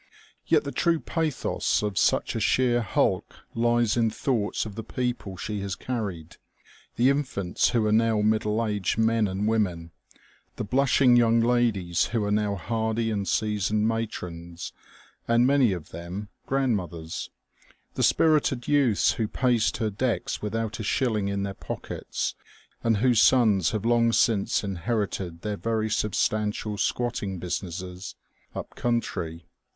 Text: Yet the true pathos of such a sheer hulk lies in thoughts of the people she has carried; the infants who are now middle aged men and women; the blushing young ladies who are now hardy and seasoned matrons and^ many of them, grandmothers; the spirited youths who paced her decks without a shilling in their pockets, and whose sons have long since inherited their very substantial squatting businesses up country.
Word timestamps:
Yet 0.47 0.63
the 0.63 0.71
true 0.71 0.99
pathos 0.99 1.83
of 1.83 1.95
such 1.95 2.33
a 2.33 2.39
sheer 2.39 2.81
hulk 2.81 3.35
lies 3.53 3.95
in 3.95 4.09
thoughts 4.09 4.65
of 4.65 4.73
the 4.73 4.81
people 4.83 5.37
she 5.37 5.59
has 5.59 5.75
carried; 5.75 6.37
the 6.95 7.11
infants 7.11 7.69
who 7.69 7.85
are 7.85 7.91
now 7.91 8.21
middle 8.21 8.65
aged 8.65 8.97
men 8.97 9.27
and 9.27 9.47
women; 9.47 9.91
the 10.55 10.63
blushing 10.63 11.15
young 11.17 11.39
ladies 11.39 12.05
who 12.05 12.23
are 12.23 12.31
now 12.31 12.55
hardy 12.55 13.11
and 13.11 13.27
seasoned 13.27 13.87
matrons 13.87 14.73
and^ 15.29 15.45
many 15.45 15.71
of 15.71 15.89
them, 15.89 16.29
grandmothers; 16.47 17.29
the 17.93 18.01
spirited 18.01 18.67
youths 18.67 19.11
who 19.11 19.27
paced 19.27 19.77
her 19.77 19.91
decks 19.91 20.41
without 20.41 20.79
a 20.79 20.83
shilling 20.83 21.27
in 21.27 21.43
their 21.43 21.53
pockets, 21.53 22.33
and 22.83 22.97
whose 22.97 23.21
sons 23.21 23.69
have 23.69 23.85
long 23.85 24.11
since 24.11 24.63
inherited 24.63 25.43
their 25.43 25.57
very 25.57 25.91
substantial 25.91 26.75
squatting 26.75 27.37
businesses 27.37 28.15
up 28.55 28.73
country. 28.73 29.45